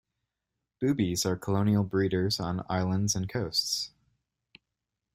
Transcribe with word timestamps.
Boobies 0.79 1.27
are 1.27 1.35
colonial 1.37 1.83
breeders 1.83 2.39
on 2.39 2.65
islands 2.67 3.13
and 3.13 3.29
coasts. 3.29 3.91